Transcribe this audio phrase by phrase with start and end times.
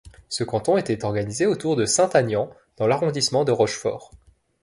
[0.29, 4.09] Ce canton était organisé autour de Saint-Agnant dans l'arrondissement de Rochefort.